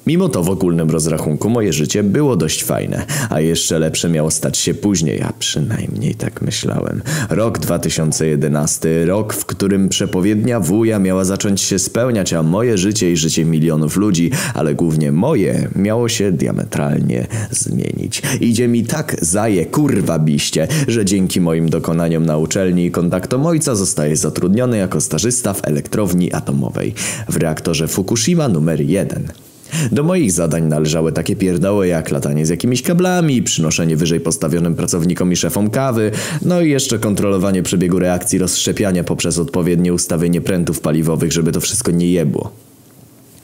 Mimo 0.09 0.29
to 0.29 0.43
w 0.43 0.49
ogólnym 0.49 0.89
rozrachunku 0.89 1.49
moje 1.49 1.73
życie 1.73 2.03
było 2.03 2.35
dość 2.35 2.63
fajne, 2.63 3.05
a 3.29 3.41
jeszcze 3.41 3.79
lepsze 3.79 4.09
miało 4.09 4.31
stać 4.31 4.57
się 4.57 4.73
później, 4.73 5.21
a 5.21 5.33
przynajmniej 5.39 6.15
tak 6.15 6.41
myślałem. 6.41 7.01
Rok 7.29 7.59
2011, 7.59 9.05
rok, 9.05 9.33
w 9.33 9.45
którym 9.45 9.89
przepowiednia 9.89 10.59
wuja 10.59 10.99
miała 10.99 11.25
zacząć 11.25 11.61
się 11.61 11.79
spełniać, 11.79 12.33
a 12.33 12.43
moje 12.43 12.77
życie 12.77 13.11
i 13.11 13.17
życie 13.17 13.45
milionów 13.45 13.97
ludzi, 13.97 14.31
ale 14.53 14.75
głównie 14.75 15.11
moje, 15.11 15.69
miało 15.75 16.09
się 16.09 16.31
diametralnie 16.31 17.27
zmienić. 17.51 18.21
Idzie 18.41 18.67
mi 18.67 18.83
tak 18.83 19.15
zaje 19.21 19.65
kurwa 19.65 20.19
biście, 20.19 20.67
że 20.87 21.05
dzięki 21.05 21.41
moim 21.41 21.69
dokonaniom 21.69 22.25
na 22.25 22.37
uczelni 22.37 22.85
i 22.85 22.91
kontaktom 22.91 23.45
ojca 23.45 23.75
zostaję 23.75 24.15
zatrudniony 24.15 24.77
jako 24.77 25.01
stażysta 25.01 25.53
w 25.53 25.67
elektrowni 25.67 26.33
atomowej 26.33 26.93
w 27.29 27.37
reaktorze 27.37 27.87
Fukushima 27.87 28.47
numer 28.47 28.81
1. 28.81 29.48
Do 29.91 30.03
moich 30.03 30.31
zadań 30.31 30.63
należały 30.63 31.11
takie 31.11 31.35
pierdoły 31.35 31.87
jak 31.87 32.11
latanie 32.11 32.45
z 32.45 32.49
jakimiś 32.49 32.81
kablami, 32.81 33.43
przynoszenie 33.43 33.97
wyżej 33.97 34.19
postawionym 34.19 34.75
pracownikom 34.75 35.31
i 35.31 35.35
szefom 35.35 35.69
kawy, 35.69 36.11
no 36.41 36.61
i 36.61 36.69
jeszcze 36.69 36.99
kontrolowanie 36.99 37.63
przebiegu 37.63 37.99
reakcji 37.99 38.39
rozszczepiania 38.39 39.03
poprzez 39.03 39.39
odpowiednie 39.39 39.93
ustawienie 39.93 40.41
prętów 40.41 40.79
paliwowych, 40.79 41.31
żeby 41.31 41.51
to 41.51 41.61
wszystko 41.61 41.91
nie 41.91 42.11
jebło. 42.11 42.68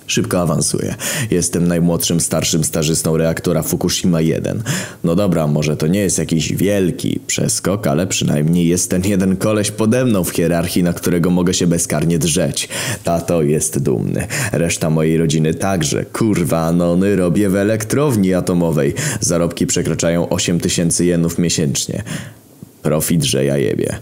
Szybko 0.07 0.41
awansuję. 0.41 0.95
Jestem 1.31 1.67
najmłodszym 1.67 2.19
starszym 2.19 2.63
stażystą 2.63 3.17
reaktora 3.17 3.63
Fukushima 3.63 4.21
1. 4.21 4.63
No 5.03 5.15
dobra, 5.15 5.47
może 5.47 5.77
to 5.77 5.87
nie 5.87 5.99
jest 5.99 6.17
jakiś 6.17 6.53
wielki 6.53 7.19
przeskok, 7.27 7.87
ale 7.87 8.07
przynajmniej 8.07 8.67
jest 8.67 8.89
ten 8.89 9.03
jeden 9.03 9.37
koleś 9.37 9.71
pode 9.71 10.05
mną 10.05 10.23
w 10.23 10.29
hierarchii, 10.29 10.83
na 10.83 10.93
którego 10.93 11.29
mogę 11.29 11.53
się 11.53 11.67
bezkarnie 11.67 12.19
drzeć. 12.19 12.69
Tato 13.03 13.41
jest 13.41 13.79
dumny. 13.79 14.27
Reszta 14.51 14.89
mojej 14.89 15.17
rodziny 15.17 15.53
także. 15.53 16.05
Kurwa, 16.05 16.59
anony 16.65 17.15
robię 17.15 17.49
w 17.49 17.55
elektrowni 17.55 18.33
atomowej. 18.33 18.93
Zarobki 19.19 19.67
przekraczają 19.67 20.29
8 20.29 20.59
tysięcy 20.59 21.05
jenów 21.05 21.39
miesięcznie. 21.39 22.03
Profit, 22.81 23.23
że 23.23 23.45
ja 23.45 23.57
jebie. 23.57 23.99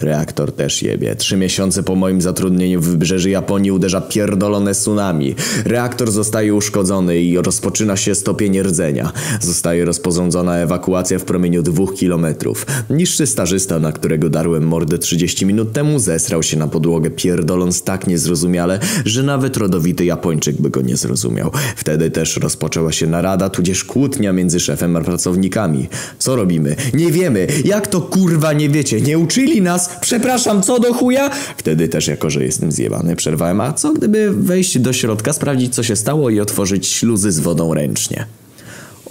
Reaktor 0.00 0.52
też 0.52 0.82
jebie. 0.82 1.16
Trzy 1.16 1.36
miesiące 1.36 1.82
po 1.82 1.94
moim 1.96 2.20
zatrudnieniu 2.20 2.80
w 2.80 2.88
wybrzeży 2.88 3.30
Japonii 3.30 3.70
uderza 3.70 4.00
pierdolone 4.00 4.74
tsunami. 4.74 5.34
Reaktor 5.64 6.10
zostaje 6.10 6.54
uszkodzony 6.54 7.20
i 7.20 7.38
rozpoczyna 7.38 7.96
się 7.96 8.14
stopień 8.14 8.62
rdzenia. 8.62 9.12
Zostaje 9.40 9.84
rozporządzona 9.84 10.58
ewakuacja 10.58 11.18
w 11.18 11.24
promieniu 11.24 11.62
dwóch 11.62 11.94
kilometrów. 11.94 12.66
Niższy 12.90 13.26
starzysta, 13.26 13.78
na 13.78 13.92
którego 13.92 14.28
darłem 14.30 14.66
mordę 14.66 14.98
30 14.98 15.46
minut 15.46 15.72
temu, 15.72 15.98
zesrał 15.98 16.42
się 16.42 16.56
na 16.56 16.68
podłogę 16.68 17.10
pierdoląc 17.10 17.82
tak 17.82 18.06
niezrozumiale, 18.06 18.78
że 19.04 19.22
nawet 19.22 19.56
rodowity 19.56 20.04
Japończyk 20.04 20.62
by 20.62 20.70
go 20.70 20.80
nie 20.80 20.96
zrozumiał. 20.96 21.50
Wtedy 21.76 22.10
też 22.10 22.36
rozpoczęła 22.36 22.92
się 22.92 23.06
narada, 23.06 23.50
tudzież 23.50 23.84
kłótnia 23.84 24.32
między 24.32 24.60
szefem 24.60 24.96
a 24.96 25.00
pracownikami. 25.00 25.88
Co 26.18 26.36
robimy? 26.36 26.76
Nie 26.94 27.12
wiemy! 27.12 27.46
Jak 27.64 27.86
to 27.86 28.00
kurwa 28.00 28.52
nie 28.52 28.68
wiecie? 28.68 29.00
Nie 29.00 29.18
uczyli 29.18 29.62
nas! 29.62 29.81
Przepraszam, 30.00 30.62
co 30.62 30.80
do 30.80 30.94
chuja? 30.94 31.30
Wtedy 31.56 31.88
też, 31.88 32.06
jako 32.06 32.30
że 32.30 32.44
jestem 32.44 32.72
zjebany, 32.72 33.16
przerwałem. 33.16 33.60
A 33.60 33.72
co 33.72 33.92
gdyby 33.92 34.32
wejść 34.32 34.78
do 34.78 34.92
środka, 34.92 35.32
sprawdzić 35.32 35.74
co 35.74 35.82
się 35.82 35.96
stało 35.96 36.30
i 36.30 36.40
otworzyć 36.40 36.86
śluzy 36.86 37.32
z 37.32 37.40
wodą 37.40 37.74
ręcznie? 37.74 38.26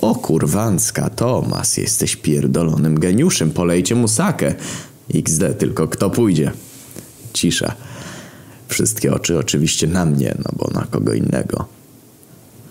O 0.02 0.16
kurwancka, 0.16 1.10
Tomas, 1.10 1.78
jesteś 1.78 2.16
pierdolonym 2.16 3.00
geniuszem, 3.00 3.52
polejcie 3.52 3.96
mu 3.96 4.08
sakę. 4.08 4.54
XD, 5.16 5.44
tylko 5.58 5.88
kto 5.88 6.10
pójdzie? 6.10 6.52
Cisza. 7.34 7.74
Wszystkie 8.68 9.14
oczy 9.14 9.38
oczywiście 9.40 9.88
na 9.88 10.06
mnie, 10.06 10.36
no 10.38 10.52
bo 10.54 10.80
na 10.80 10.88
kogo 10.92 11.14
innego. 11.14 11.66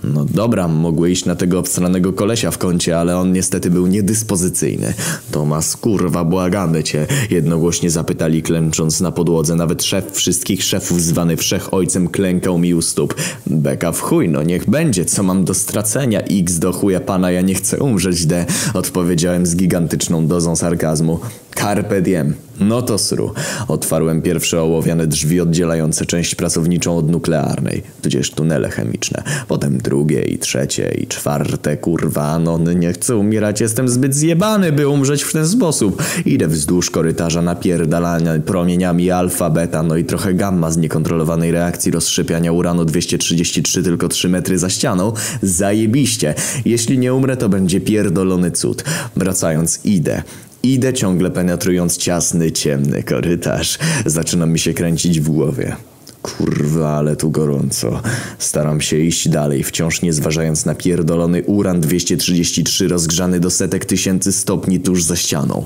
No 0.05 0.25
dobra, 0.25 0.69
mogły 0.69 1.11
iść 1.11 1.25
na 1.25 1.37
tego 1.37 1.59
obstranego 1.59 2.13
kolesia 2.13 2.51
w 2.51 2.59
kącie, 2.59 2.99
ale 2.99 3.17
on 3.17 3.33
niestety 3.33 3.71
był 3.71 3.87
niedyspozycyjny. 3.87 4.95
Tomas, 5.31 5.77
kurwa, 5.77 6.25
błagamy 6.25 6.85
cię. 6.85 7.07
Jednogłośnie 7.31 7.91
zapytali, 7.91 8.43
klęcząc 8.43 9.01
na 9.01 9.13
podłodze. 9.13 9.55
Nawet 9.55 9.83
szef 9.83 10.13
wszystkich 10.13 10.65
szefów 10.65 11.03
zwany 11.03 11.37
wszechojcem 11.37 12.09
klękał 12.09 12.59
mi 12.59 12.75
u 12.75 12.83
stóp. 12.83 13.15
Beka 13.47 13.93
w 13.93 14.01
chuj, 14.01 14.29
no 14.29 14.43
niech 14.43 14.71
będzie, 14.71 15.05
co 15.05 15.23
mam 15.23 15.45
do 15.45 15.55
stracenia. 15.55 16.21
X 16.21 16.59
do 16.59 16.73
chuja 16.73 17.01
pana, 17.01 17.31
ja 17.31 17.41
nie 17.41 17.55
chcę 17.55 17.79
umrzeć, 17.79 18.27
de. 18.27 18.47
Odpowiedziałem 18.75 19.47
z 19.47 19.57
gigantyczną 19.57 20.27
dozą 20.27 20.57
sarkazmu. 20.57 21.21
Carpe 21.55 22.03
diem. 22.03 22.35
No 22.61 22.83
to 22.83 22.99
sru. 22.99 23.33
Otwarłem 23.69 24.23
pierwsze 24.23 24.63
ołowiane 24.63 25.07
drzwi 25.07 25.41
oddzielające 25.41 26.07
część 26.07 26.35
pracowniczą 26.35 26.97
od 26.97 27.11
nuklearnej, 27.11 27.83
tudzież 28.03 28.31
tunele 28.31 28.69
chemiczne. 28.69 29.23
Potem 29.49 29.79
drugie 29.79 30.23
i 30.23 30.39
trzecie 30.39 30.95
i 30.99 31.07
czwarte. 31.07 31.77
Kurwa, 31.77 32.39
no 32.39 32.59
nie 32.59 32.93
chcę 32.93 33.17
umierać, 33.17 33.61
jestem 33.61 33.89
zbyt 33.89 34.15
zjebany, 34.15 34.73
by 34.73 34.89
umrzeć 34.89 35.23
w 35.23 35.33
ten 35.33 35.49
sposób. 35.49 36.03
Idę 36.27 36.49
wzdłuż 36.49 36.91
korytarza 36.91 37.43
napierdalania 37.43 38.39
promieniami 38.39 39.11
alfa, 39.11 39.51
beta, 39.51 39.83
no 39.83 39.97
i 39.97 40.05
trochę 40.05 40.35
gamma 40.35 40.71
z 40.71 40.77
niekontrolowanej 40.77 41.51
reakcji 41.53 41.93
rozszczepiania 41.93 42.53
uranu 42.53 42.85
233 42.85 43.83
tylko 43.83 44.09
3 44.09 44.29
metry 44.29 44.59
za 44.59 44.71
ścianą. 44.71 45.13
Zajebiście. 45.43 46.35
Jeśli 46.65 46.99
nie 46.99 47.15
umrę, 47.15 47.37
to 47.37 47.49
będzie 47.49 47.81
pierdolony 47.81 48.51
cud. 48.51 48.85
Wracając, 49.17 49.81
idę. 49.85 50.23
Idę 50.63 50.93
ciągle 50.93 51.31
penetrując 51.31 51.97
ciasny, 51.97 52.53
ciemny 52.53 53.03
korytarz. 53.03 53.79
Zaczyna 54.07 54.47
mi 54.47 54.59
się 54.59 54.75
kręcić 54.75 55.21
w 55.21 55.29
głowie. 55.29 55.77
Kurwa, 56.23 56.97
ale 56.97 57.17
tu 57.17 57.31
gorąco. 57.31 58.03
Staram 58.39 58.81
się 58.81 58.97
iść 58.97 59.29
dalej, 59.29 59.65
wciąż 59.65 60.03
nie 60.03 60.13
zważając 60.13 60.65
na 60.65 60.75
pierdolony 60.75 61.43
uran 61.43 61.81
233 61.81 62.89
rozgrzany 62.89 63.41
do 63.41 63.51
setek 63.51 63.85
tysięcy 63.85 64.33
stopni 64.33 64.81
tuż 64.81 65.03
za 65.03 65.17
ścianą. 65.17 65.65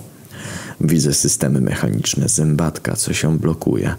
Widzę 0.81 1.15
systemy 1.15 1.61
mechaniczne, 1.61 2.29
zębatka, 2.29 2.97
co 2.97 3.13
się 3.13 3.39
blokuje. 3.39 3.95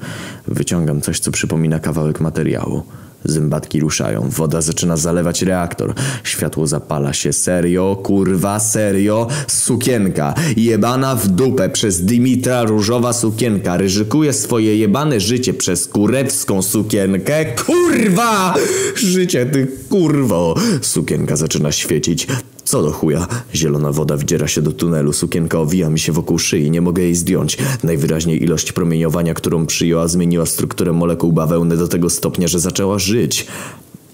Wyciągam 0.47 1.01
coś, 1.01 1.19
co 1.19 1.31
przypomina 1.31 1.79
kawałek 1.79 2.19
materiału. 2.21 2.83
Zębatki 3.25 3.79
ruszają, 3.79 4.29
woda 4.29 4.61
zaczyna 4.61 4.97
zalewać 4.97 5.41
reaktor. 5.41 5.93
Światło 6.23 6.67
zapala 6.67 7.13
się. 7.13 7.33
Serio, 7.33 7.95
kurwa, 8.03 8.59
serio? 8.59 9.27
Sukienka. 9.47 10.33
Jebana 10.57 11.15
w 11.15 11.27
dupę 11.27 11.69
przez 11.69 12.01
Dimitra 12.05 12.63
różowa 12.63 13.13
sukienka. 13.13 13.77
Ryzykuje 13.77 14.33
swoje 14.33 14.77
jebane 14.77 15.19
życie 15.19 15.53
przez 15.53 15.87
kurewską 15.87 16.61
sukienkę. 16.61 17.45
Kurwa! 17.45 18.53
Życie 18.95 19.45
ty 19.45 19.67
kurwo! 19.89 20.55
Sukienka 20.81 21.35
zaczyna 21.35 21.71
świecić. 21.71 22.27
Co 22.65 22.83
do 22.83 22.91
chuja? 22.91 23.27
Zielona 23.55 23.91
woda 23.91 24.17
wdziera 24.17 24.47
się 24.47 24.61
do 24.61 24.71
tunelu, 24.71 25.13
sukienka 25.13 25.59
owija 25.59 25.89
mi 25.89 25.99
się 25.99 26.11
wokół 26.11 26.39
szyi, 26.39 26.71
nie 26.71 26.81
mogę 26.81 27.03
jej 27.03 27.15
zdjąć. 27.15 27.57
Najwyraźniej 27.83 28.43
ilość 28.43 28.71
promieniowania, 28.71 29.33
którą 29.33 29.65
przyjęła, 29.65 30.07
zmieniła 30.07 30.45
strukturę 30.45 30.93
molekuł 30.93 31.33
bawełny 31.33 31.77
do 31.77 31.87
tego 31.87 32.09
stopnia, 32.09 32.47
że 32.47 32.59
zaczęła 32.59 32.99
żyć. 32.99 33.47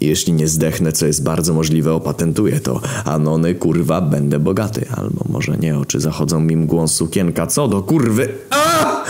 Jeśli 0.01 0.33
nie 0.33 0.47
zdechnę, 0.47 0.91
co 0.91 1.05
jest 1.05 1.23
bardzo 1.23 1.53
możliwe, 1.53 1.93
opatentuję 1.93 2.59
to. 2.59 2.81
Anony, 3.05 3.55
kurwa, 3.55 4.01
będę 4.01 4.39
bogaty. 4.39 4.85
Albo 4.97 5.25
może 5.29 5.57
nie, 5.57 5.77
oczy 5.77 5.99
zachodzą 5.99 6.39
mi 6.39 6.55
mgłą 6.55 6.87
sukienka. 6.87 7.47
Co 7.47 7.67
do 7.67 7.81
kurwy? 7.81 8.29
A! 8.49 9.03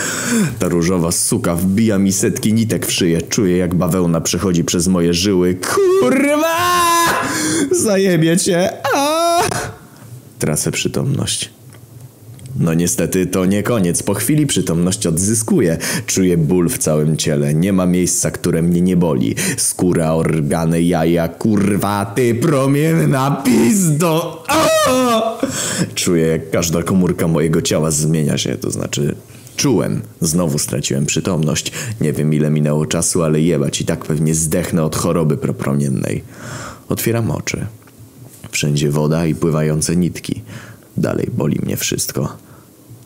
Ta 0.58 0.68
różowa 0.68 1.12
suka 1.12 1.54
wbija 1.54 1.98
mi 1.98 2.12
setki 2.12 2.52
nitek 2.52 2.86
w 2.86 2.92
szyję. 2.92 3.22
Czuję, 3.22 3.56
jak 3.56 3.74
bawełna 3.74 4.20
przechodzi 4.20 4.64
przez 4.64 4.88
moje 4.88 5.14
żyły. 5.14 5.54
Kurwa! 5.54 6.56
Zajebie 7.70 8.36
cię! 8.36 8.72
Tracę 10.42 10.70
przytomność. 10.70 11.50
No 12.58 12.74
niestety 12.74 13.26
to 13.26 13.46
nie 13.46 13.62
koniec. 13.62 14.02
Po 14.02 14.14
chwili 14.14 14.46
przytomność 14.46 15.06
odzyskuję. 15.06 15.78
Czuję 16.06 16.36
ból 16.36 16.68
w 16.68 16.78
całym 16.78 17.16
ciele. 17.16 17.54
Nie 17.54 17.72
ma 17.72 17.86
miejsca, 17.86 18.30
które 18.30 18.62
mnie 18.62 18.80
nie 18.80 18.96
boli. 18.96 19.34
Skóra, 19.56 20.12
organy, 20.12 20.82
jaja, 20.82 21.28
kurwa, 21.28 22.04
ty 22.04 22.34
promienna 22.34 23.42
pizdo! 23.44 24.44
A! 24.48 25.38
Czuję, 25.94 26.26
jak 26.26 26.50
każda 26.50 26.82
komórka 26.82 27.28
mojego 27.28 27.62
ciała 27.62 27.90
zmienia 27.90 28.38
się. 28.38 28.56
To 28.56 28.70
znaczy, 28.70 29.14
czułem. 29.56 30.02
Znowu 30.20 30.58
straciłem 30.58 31.06
przytomność. 31.06 31.72
Nie 32.00 32.12
wiem 32.12 32.34
ile 32.34 32.50
minęło 32.50 32.86
czasu, 32.86 33.22
ale 33.22 33.40
jebać 33.40 33.80
i 33.80 33.84
tak 33.84 34.04
pewnie 34.04 34.34
zdechnę 34.34 34.84
od 34.84 34.96
choroby 34.96 35.36
propromiennej. 35.36 36.24
Otwieram 36.88 37.30
oczy. 37.30 37.66
Wszędzie 38.52 38.90
woda 38.90 39.26
i 39.26 39.34
pływające 39.34 39.96
nitki. 39.96 40.42
Dalej 40.96 41.30
boli 41.36 41.60
mnie 41.62 41.76
wszystko. 41.76 42.36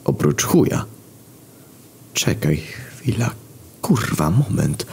Oprócz 0.04 0.42
chuja. 0.44 0.84
Czekaj 2.14 2.56
chwila. 2.56 3.30
Kurwa, 3.82 4.30
moment. 4.30 4.86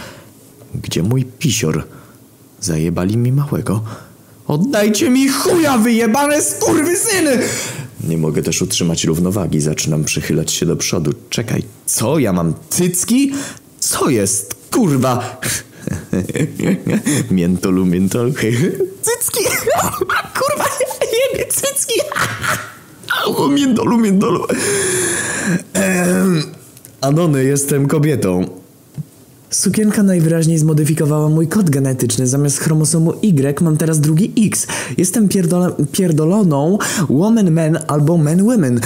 Gdzie 0.75 1.03
mój 1.03 1.25
pisior? 1.25 1.83
Zajebali 2.62 3.17
mi 3.17 3.31
małego. 3.31 3.83
Oddajcie 4.48 5.10
mi 5.10 5.29
chuja, 5.29 5.77
wyjebane 5.77 6.41
skurwysyny! 6.41 7.39
Nie 8.07 8.17
mogę 8.17 8.43
też 8.43 8.62
utrzymać 8.62 9.03
równowagi. 9.03 9.62
Zaczynam 9.62 10.03
przychylać 10.03 10.51
się 10.51 10.65
do 10.65 10.75
przodu. 10.75 11.12
Czekaj, 11.29 11.63
co? 11.86 12.19
Ja 12.19 12.33
mam 12.33 12.53
cycki? 12.69 13.33
Co 13.79 14.10
jest? 14.10 14.55
Kurwa! 14.72 15.41
miętolu, 17.31 17.86
miętolu. 17.86 18.33
Cycki! 19.05 19.43
Cycki! 21.84 22.00
O, 23.25 23.48
miętolu. 23.98 24.46
Ehm, 25.74 26.44
Anony, 27.02 27.44
jestem 27.44 27.88
kobietą. 27.88 28.46
Sukienka 29.50 30.04
najwyraźniej 30.04 30.58
zmodyfikowała 30.58 31.30
mój 31.30 31.48
kod 31.48 31.70
genetyczny. 31.70 32.28
Zamiast 32.28 32.60
chromosomu 32.60 33.13
Y 33.22 33.62
mam 33.62 33.78
teraz 33.78 34.00
drugi 34.00 34.34
X. 34.48 34.68
Jestem 34.98 35.28
pierdole- 35.28 35.86
pierdoloną 35.92 36.78
woman 37.10 37.52
man 37.52 37.80
albo 37.88 38.18
man 38.18 38.44
women. 38.46 38.82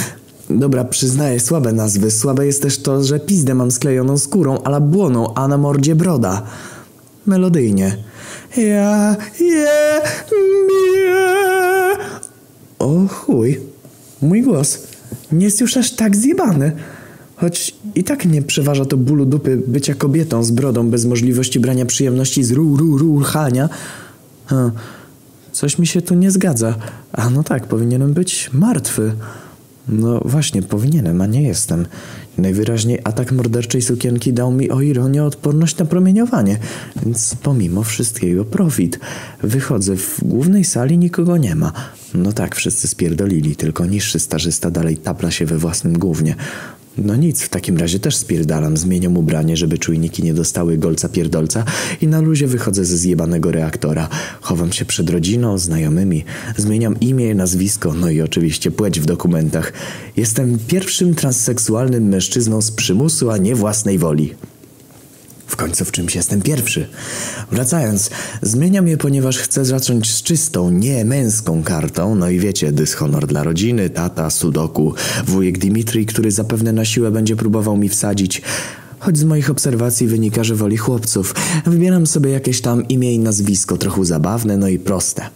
Dobra, 0.49 0.83
przyznaję, 0.83 1.39
słabe 1.39 1.73
nazwy. 1.73 2.11
Słabe 2.11 2.45
jest 2.45 2.61
też 2.61 2.81
to, 2.81 3.03
że 3.03 3.19
pizdę 3.19 3.55
mam 3.55 3.71
sklejoną 3.71 4.17
skórą, 4.17 4.57
ala 4.63 4.79
błoną, 4.79 5.33
a 5.33 5.47
na 5.47 5.57
mordzie 5.57 5.95
broda. 5.95 6.41
Melodyjnie. 7.25 7.97
Ja, 8.57 9.15
je, 9.39 10.01
mnie. 10.31 11.76
O 12.79 13.07
chuj. 13.07 13.59
Mój 14.21 14.41
głos. 14.41 14.87
Nie 15.31 15.45
jest 15.45 15.61
już 15.61 15.77
aż 15.77 15.91
tak 15.91 16.15
zjebany. 16.15 16.71
Choć 17.35 17.75
i 17.95 18.03
tak 18.03 18.25
nie 18.25 18.41
przeważa 18.41 18.85
to 18.85 18.97
bólu 18.97 19.25
dupy 19.25 19.57
bycia 19.67 19.93
kobietą 19.93 20.43
z 20.43 20.51
brodą 20.51 20.89
bez 20.89 21.05
możliwości 21.05 21.59
brania 21.59 21.85
przyjemności 21.85 22.43
z 22.43 22.51
ru, 22.51 22.77
ru, 22.77 22.97
ruchania. 22.97 23.69
Hm. 24.45 24.71
Coś 25.51 25.77
mi 25.77 25.87
się 25.87 26.01
tu 26.01 26.15
nie 26.15 26.31
zgadza. 26.31 26.75
A 27.11 27.29
no 27.29 27.43
tak, 27.43 27.67
powinienem 27.67 28.13
być 28.13 28.49
martwy. 28.53 29.11
No 29.89 30.21
właśnie, 30.25 30.61
powinienem, 30.61 31.21
a 31.21 31.25
nie 31.25 31.41
jestem. 31.41 31.85
Najwyraźniej 32.37 32.99
atak 33.03 33.31
morderczej 33.31 33.81
sukienki 33.81 34.33
dał 34.33 34.51
mi 34.51 34.69
o 34.71 34.81
ironię 34.81 35.23
odporność 35.23 35.77
na 35.77 35.85
promieniowanie, 35.85 36.57
więc 37.05 37.35
pomimo 37.43 37.83
wszystkiego 37.83 38.45
profit. 38.45 38.99
Wychodzę, 39.43 39.95
w 39.95 40.19
głównej 40.23 40.63
sali 40.63 40.97
nikogo 40.97 41.37
nie 41.37 41.55
ma. 41.55 41.71
No 42.13 42.31
tak, 42.31 42.55
wszyscy 42.55 42.87
spierdolili, 42.87 43.55
tylko 43.55 43.85
niższy 43.85 44.19
starzysta 44.19 44.71
dalej 44.71 44.97
tapla 44.97 45.31
się 45.31 45.45
we 45.45 45.57
własnym 45.57 45.99
głównie. 45.99 46.35
No 46.97 47.15
nic, 47.15 47.41
w 47.41 47.49
takim 47.49 47.77
razie 47.77 47.99
też 47.99 48.15
spierdalam, 48.15 48.77
zmieniam 48.77 49.17
ubranie, 49.17 49.57
żeby 49.57 49.77
czujniki 49.77 50.23
nie 50.23 50.33
dostały 50.33 50.77
golca 50.77 51.09
pierdolca 51.09 51.63
i 52.01 52.07
na 52.07 52.21
luzie 52.21 52.47
wychodzę 52.47 52.85
ze 52.85 52.97
zjebanego 52.97 53.51
reaktora. 53.51 54.09
Chowam 54.41 54.71
się 54.71 54.85
przed 54.85 55.09
rodziną, 55.09 55.57
znajomymi, 55.57 56.25
zmieniam 56.57 56.99
imię, 56.99 57.35
nazwisko, 57.35 57.93
no 57.93 58.09
i 58.09 58.21
oczywiście 58.21 58.71
płeć 58.71 58.99
w 58.99 59.05
dokumentach. 59.05 59.73
Jestem 60.17 60.59
pierwszym 60.67 61.15
transseksualnym 61.15 62.07
mężczyzną 62.07 62.61
z 62.61 62.71
przymusu, 62.71 63.29
a 63.29 63.37
nie 63.37 63.55
własnej 63.55 63.97
woli. 63.97 64.33
W 65.47 65.55
końcu 65.55 65.85
w 65.85 65.91
czymś 65.91 66.15
jestem 66.15 66.41
pierwszy. 66.41 66.87
Wracając, 67.51 68.09
zmieniam 68.41 68.87
je, 68.87 68.97
ponieważ 68.97 69.37
chcę 69.37 69.65
zacząć 69.65 70.13
z 70.13 70.23
czystą, 70.23 70.69
nie 70.69 71.05
męską 71.05 71.63
kartą. 71.63 72.15
No 72.15 72.29
i 72.29 72.39
wiecie, 72.39 72.71
dyshonor 72.71 73.27
dla 73.27 73.43
rodziny, 73.43 73.89
tata, 73.89 74.29
sudoku, 74.29 74.93
wujek 75.25 75.57
Dimitri, 75.57 76.05
który 76.05 76.31
zapewne 76.31 76.73
na 76.73 76.85
siłę 76.85 77.11
będzie 77.11 77.35
próbował 77.35 77.77
mi 77.77 77.89
wsadzić. 77.89 78.41
Choć 78.99 79.17
z 79.17 79.23
moich 79.23 79.49
obserwacji 79.49 80.07
wynika, 80.07 80.43
że 80.43 80.55
woli 80.55 80.77
chłopców. 80.77 81.35
Wybieram 81.65 82.07
sobie 82.07 82.31
jakieś 82.31 82.61
tam 82.61 82.87
imię 82.87 83.13
i 83.13 83.19
nazwisko, 83.19 83.77
trochę 83.77 84.05
zabawne, 84.05 84.57
no 84.57 84.67
i 84.67 84.79
proste. 84.79 85.29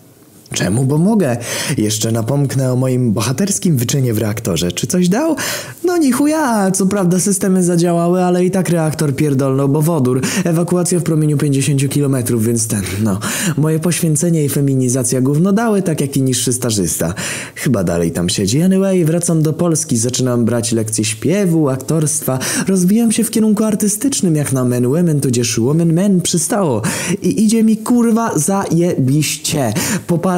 Czemu? 0.54 0.86
Bo 0.86 0.98
mogę. 0.98 1.38
Jeszcze 1.78 2.12
napomknę 2.12 2.74
o 2.74 2.76
moim 2.76 3.14
bohaterskim 3.14 3.78
wyczynie 3.78 4.14
w 4.14 4.18
reaktorze. 4.18 4.72
Czy 4.72 4.88
coś 4.88 5.10
dał? 5.10 5.36
No 5.84 5.98
ni 5.98 6.12
chuja. 6.12 6.72
Co 6.72 6.86
prawda 6.86 7.20
systemy 7.20 7.64
zadziałały, 7.64 8.24
ale 8.24 8.46
i 8.46 8.52
tak 8.52 8.70
reaktor 8.70 9.16
pierdolnął, 9.16 9.70
bo 9.70 9.82
wodór. 9.82 10.22
Ewakuacja 10.44 11.00
w 11.00 11.04
promieniu 11.04 11.38
50 11.38 11.94
km, 11.94 12.16
więc 12.38 12.68
ten, 12.68 12.82
no. 13.04 13.20
Moje 13.58 13.80
poświęcenie 13.80 14.46
i 14.46 14.50
feminizacja 14.50 15.22
gówno 15.22 15.54
dały, 15.54 15.82
tak 15.82 16.02
jak 16.02 16.18
i 16.18 16.22
niższy 16.22 16.54
stażysta. 16.54 17.14
Chyba 17.56 17.84
dalej 17.84 18.12
tam 18.12 18.30
siedzi. 18.30 18.62
Anyway, 18.62 19.06
wracam 19.06 19.42
do 19.42 19.54
Polski, 19.54 19.98
zaczynam 19.98 20.46
brać 20.46 20.72
lekcje 20.72 21.06
śpiewu, 21.06 21.70
aktorstwa. 21.70 22.40
Rozwijam 22.68 23.12
się 23.12 23.24
w 23.24 23.32
kierunku 23.32 23.64
artystycznym, 23.64 24.36
jak 24.36 24.54
na 24.54 24.66
Men 24.66 24.88
Women, 24.88 25.22
tudzież 25.22 25.60
Woman 25.60 25.94
Men 25.94 26.22
przystało. 26.22 26.82
I 27.22 27.44
idzie 27.44 27.64
mi 27.64 27.78
kurwa 27.78 28.38
zajebiście. 28.38 29.74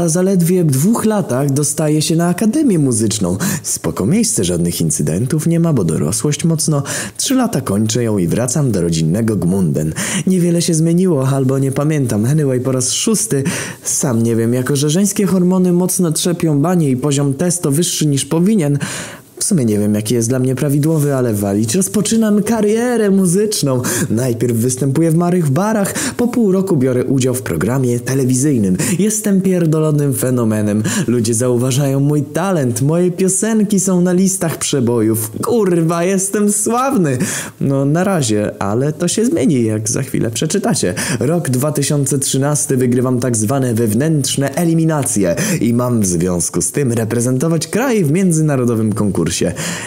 Zaledwie 0.10 0.64
dwóch 0.64 1.06
latach 1.06 1.52
dostaje 1.52 2.02
się 2.02 2.16
na 2.16 2.28
Akademię 2.28 2.80
Muzyczną. 2.80 3.38
Spoko 3.64 4.06
miejsce, 4.06 4.44
żadnych 4.44 4.82
incydentów 4.82 5.48
nie 5.48 5.60
ma, 5.60 5.74
bo 5.74 5.84
dorosłość 5.84 6.44
mocno. 6.44 6.84
Trzy 7.18 7.36
lata 7.36 7.62
kończę 7.62 8.04
ją 8.04 8.18
i 8.18 8.28
wracam 8.28 8.72
do 8.72 8.82
rodzinnego 8.82 9.36
Gmunden. 9.36 9.94
Niewiele 10.28 10.62
się 10.62 10.74
zmieniło, 10.74 11.28
albo 11.28 11.60
nie 11.60 11.72
pamiętam. 11.72 12.26
Anyway, 12.26 12.60
po 12.60 12.72
raz 12.72 12.92
szósty. 12.92 13.44
Sam 13.84 14.24
nie 14.24 14.36
wiem, 14.36 14.54
jako 14.54 14.76
że 14.76 14.90
żeńskie 14.90 15.26
hormony 15.26 15.74
mocno 15.74 16.12
trzepią 16.12 16.62
banie 16.62 16.90
i 16.90 16.98
poziom 16.98 17.34
testo 17.34 17.72
wyższy 17.72 18.06
niż 18.06 18.26
powinien, 18.26 18.80
w 19.44 19.46
sumie 19.46 19.66
nie 19.66 19.80
wiem, 19.80 19.96
jaki 19.96 20.14
jest 20.14 20.30
dla 20.30 20.40
mnie 20.40 20.56
prawidłowy, 20.56 21.16
ale 21.16 21.34
walić. 21.34 21.76
Rozpoczynam 21.76 22.44
karierę 22.44 23.10
muzyczną. 23.12 23.82
Najpierw 24.10 24.58
występuję 24.58 25.12
w 25.12 25.16
marych 25.16 25.50
barach, 25.50 25.94
po 26.18 26.28
pół 26.28 26.52
roku 26.52 26.78
biorę 26.78 27.06
udział 27.06 27.34
w 27.34 27.42
programie 27.42 28.00
telewizyjnym. 28.00 28.78
Jestem 29.00 29.42
pierdolonym 29.42 30.14
fenomenem. 30.14 30.84
Ludzie 31.08 31.34
zauważają 31.34 32.00
mój 32.00 32.24
talent, 32.24 32.82
moje 32.82 33.12
piosenki 33.12 33.80
są 33.80 34.02
na 34.02 34.14
listach 34.14 34.58
przebojów. 34.58 35.32
Kurwa, 35.42 36.04
jestem 36.04 36.52
sławny. 36.52 37.18
No 37.62 37.86
na 37.86 38.04
razie, 38.04 38.62
ale 38.62 38.94
to 38.94 39.08
się 39.08 39.26
zmieni, 39.26 39.64
jak 39.64 39.90
za 39.90 40.02
chwilę 40.02 40.32
przeczytacie. 40.32 40.94
Rok 41.20 41.50
2013 41.50 42.78
wygrywam 42.78 43.20
tak 43.20 43.38
zwane 43.38 43.74
wewnętrzne 43.74 44.56
eliminacje 44.56 45.36
i 45.62 45.74
mam 45.74 46.02
w 46.02 46.06
związku 46.06 46.62
z 46.62 46.72
tym 46.72 46.92
reprezentować 46.92 47.68
kraj 47.68 48.04
w 48.04 48.12
międzynarodowym 48.12 48.94
konkursie. 48.94 49.33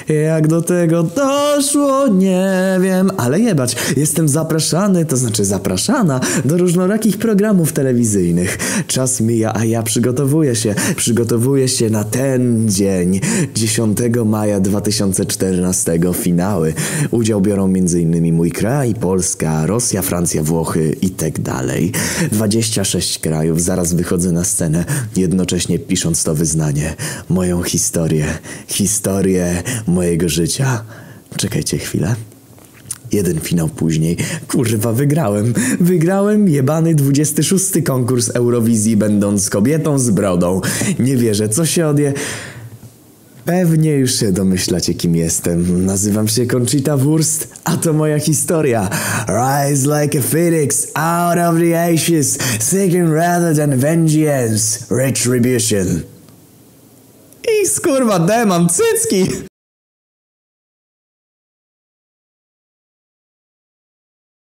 Jak 0.08 0.48
do 0.48 0.62
tego 0.62 1.02
doszło, 1.02 2.08
nie 2.08 2.78
wiem, 2.80 3.10
ale 3.16 3.40
jebać, 3.40 3.76
jestem 3.96 4.28
zapraszany, 4.28 5.04
to 5.04 5.16
znaczy 5.16 5.44
zapraszana 5.44 6.20
do 6.44 6.58
różnorakich 6.58 7.18
programów 7.18 7.72
telewizyjnych. 7.72 8.58
Czas 8.86 9.20
mija, 9.20 9.52
a 9.54 9.64
ja 9.64 9.82
przygotowuję 9.82 10.56
się, 10.56 10.74
przygotowuję 10.96 11.68
się 11.68 11.90
na 11.90 12.04
ten 12.04 12.70
dzień, 12.70 13.20
10 13.54 13.98
maja 14.24 14.60
2014, 14.60 15.98
finały. 16.14 16.74
Udział 17.10 17.40
biorą 17.40 17.64
m.in. 17.64 18.34
mój 18.34 18.50
kraj, 18.52 18.94
Polska, 18.94 19.66
Rosja, 19.66 20.02
Francja, 20.02 20.42
Włochy 20.42 20.96
i 21.02 21.10
tak 21.10 21.40
dalej. 21.40 21.92
26 22.32 23.18
krajów, 23.18 23.62
zaraz 23.62 23.92
wychodzę 23.92 24.32
na 24.32 24.44
scenę, 24.44 24.84
jednocześnie 25.16 25.78
pisząc 25.78 26.24
to 26.24 26.34
wyznanie. 26.34 26.94
Moją 27.28 27.62
historię, 27.62 28.26
historię 28.66 29.35
mojego 29.86 30.28
życia. 30.28 30.82
Czekajcie 31.36 31.78
chwilę. 31.78 32.16
Jeden 33.12 33.40
finał 33.40 33.68
później. 33.68 34.16
Kurwa, 34.48 34.92
wygrałem. 34.92 35.54
Wygrałem 35.80 36.48
jebany 36.48 36.94
26 36.94 37.64
konkurs 37.84 38.28
Eurowizji, 38.28 38.96
będąc 38.96 39.50
kobietą 39.50 39.98
z 39.98 40.10
brodą. 40.10 40.60
Nie 40.98 41.16
wierzę, 41.16 41.48
co 41.48 41.66
się 41.66 41.86
odje... 41.86 42.12
Pewnie 43.44 43.92
już 43.92 44.14
się 44.14 44.32
domyślacie, 44.32 44.94
kim 44.94 45.16
jestem. 45.16 45.84
Nazywam 45.84 46.28
się 46.28 46.46
Conchita 46.46 46.96
Wurst, 46.96 47.48
a 47.64 47.76
to 47.76 47.92
moja 47.92 48.18
historia. 48.18 48.90
Rise 49.28 50.02
like 50.02 50.18
a 50.18 50.22
phoenix 50.22 50.86
out 50.94 51.38
of 51.38 51.60
the 51.60 51.92
ashes, 51.92 52.38
seeking 52.58 53.12
rather 53.12 53.56
than 53.56 53.78
vengeance, 53.78 54.86
retribution. 54.90 56.15
I 57.48 57.66
skurwa, 57.66 58.18
demam 58.28 58.68
cycki! 58.68 59.46